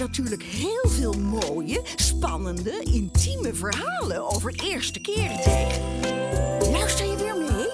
[0.00, 5.82] natuurlijk heel veel mooie, spannende, intieme verhalen over eerste keren tegen.
[6.70, 7.68] Luister je weer mee?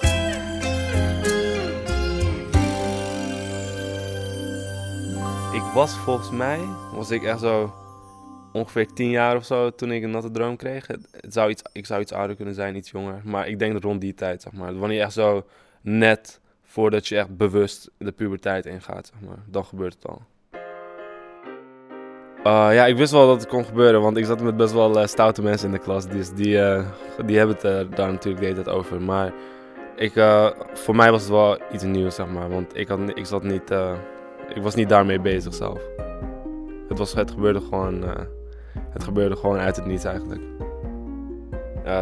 [5.61, 6.59] Ik was volgens mij,
[6.93, 7.73] was ik echt zo
[8.53, 10.87] ongeveer tien jaar of zo toen ik een natte droom kreeg.
[10.87, 13.21] Het, het zou iets, ik zou iets ouder kunnen zijn, iets jonger.
[13.23, 14.77] Maar ik denk dat rond die tijd, zeg maar.
[14.77, 15.45] Wanneer je echt zo
[15.81, 19.43] net voordat je echt bewust de puberteit ingaat, zeg maar.
[19.45, 20.21] Dan gebeurt het al.
[22.47, 24.97] Uh, ja, ik wist wel dat het kon gebeuren, want ik zat met best wel
[24.97, 26.07] uh, stoute mensen in de klas.
[26.07, 26.85] Dus die, uh,
[27.25, 29.01] die hebben het daar natuurlijk de hele over.
[29.01, 29.33] Maar
[29.95, 30.13] ik,
[30.73, 32.49] voor mij was het wel iets nieuws, zeg maar.
[32.49, 33.71] Want ik, had, ik, zat niet,
[34.53, 35.81] ik was niet daarmee bezig zelf.
[36.87, 38.03] Het, was, het, gebeurde gewoon,
[38.89, 40.41] het gebeurde gewoon uit het niets eigenlijk.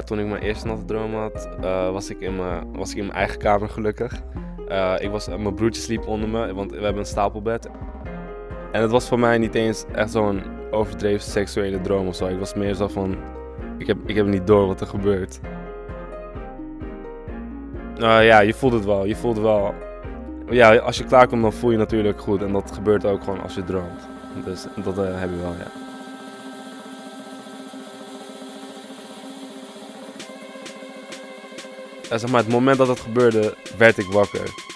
[0.03, 1.49] toen ik mijn eerste natte droom had,
[1.91, 4.13] was, ik in mijn, was ik in mijn eigen kamer gelukkig.
[4.99, 7.69] ik was, mijn broertje sliep onder me, want we hebben een stapelbed.
[8.75, 12.27] En het was voor mij niet eens echt zo'n overdreven seksuele droom of zo.
[12.27, 13.17] Ik was meer zo van,
[13.77, 15.39] ik heb, ik heb niet door wat er gebeurt.
[17.97, 19.05] Uh, ja, je voelt het wel.
[19.05, 19.73] Je voelt wel.
[20.49, 22.41] Ja, als je klaar komt, dan voel je natuurlijk goed.
[22.41, 24.07] En dat gebeurt ook gewoon als je droomt.
[24.45, 25.71] Dus dat uh, heb je wel, ja.
[32.09, 34.74] En zeg maar, het moment dat het gebeurde, werd ik wakker.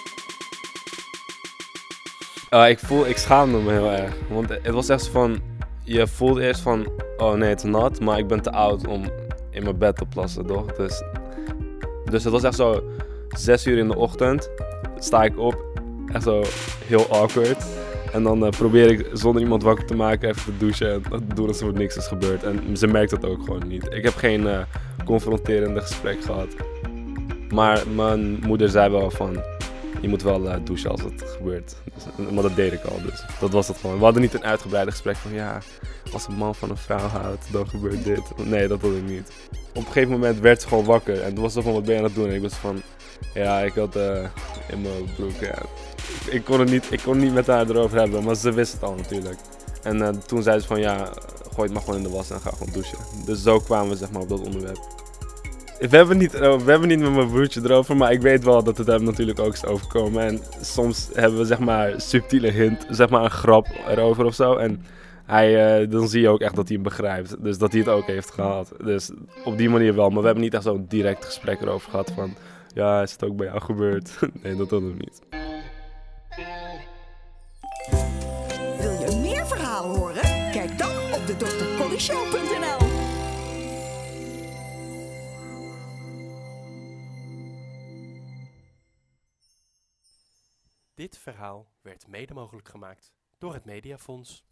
[2.54, 4.14] Uh, ik, voel, ik schaamde me heel erg.
[4.28, 5.40] Want het was echt van.
[5.84, 6.86] Je voelt eerst van.
[7.16, 8.00] Oh nee, het is nat.
[8.00, 9.04] Maar ik ben te oud om
[9.50, 10.72] in mijn bed te plassen, toch?
[10.72, 11.02] Dus,
[12.04, 12.82] dus het was echt zo.
[13.28, 14.50] Zes uur in de ochtend.
[14.98, 15.64] Sta ik op.
[16.12, 16.42] Echt zo
[16.84, 17.64] heel awkward.
[18.12, 21.02] En dan uh, probeer ik zonder iemand wakker te maken even te douchen.
[21.12, 22.42] En doen alsof er niks is gebeurd.
[22.42, 23.86] En ze merkt dat ook gewoon niet.
[23.92, 24.58] Ik heb geen uh,
[25.04, 26.48] confronterende gesprek gehad.
[27.48, 29.42] Maar mijn moeder zei wel van
[30.00, 31.76] je moet wel uh, douchen als het gebeurt.
[31.94, 33.98] Dus, maar dat deed ik al, dus dat was het gewoon.
[33.98, 35.60] We hadden niet een uitgebreide gesprek van ja,
[36.12, 38.22] als een man van een vrouw houdt, dan gebeurt dit.
[38.44, 39.32] Nee, dat had ik niet.
[39.50, 41.92] Op een gegeven moment werd ze gewoon wakker en toen was ze van wat ben
[41.92, 42.28] je aan het doen?
[42.28, 42.82] En ik was van
[43.34, 44.24] ja, ik had uh,
[44.68, 45.40] in mijn broek.
[45.40, 45.58] Ja.
[46.30, 48.82] Ik, kon het niet, ik kon niet met haar erover hebben, maar ze wist het
[48.82, 49.38] al natuurlijk.
[49.82, 51.12] En toen zei ze van ja,
[51.54, 52.98] gooi het maar gewoon in de was en ga gewoon douchen.
[53.24, 54.78] Dus zo kwamen we zeg maar op dat onderwerp.
[55.80, 58.78] We hebben, niet, we hebben niet met mijn broertje erover, maar ik weet wel dat
[58.78, 60.22] het hem natuurlijk ook is overkomen.
[60.22, 64.56] En soms hebben we zeg maar subtiele hint, zeg maar een grap erover of zo.
[64.56, 64.84] En
[65.26, 67.42] hij, uh, dan zie je ook echt dat hij hem begrijpt.
[67.42, 68.72] Dus dat hij het ook heeft gehad.
[68.84, 69.10] Dus
[69.44, 70.10] op die manier wel.
[70.10, 72.34] Maar we hebben niet echt zo'n direct gesprek erover gehad van...
[72.74, 74.18] Ja, is het ook bij jou gebeurd?
[74.42, 75.22] nee, dat hadden we niet.
[78.80, 80.22] Wil je meer verhalen horen?
[80.52, 82.79] Kijk dan op de drcollyshow.nl
[91.00, 94.44] Dit verhaal werd mede mogelijk gemaakt door het Mediafonds.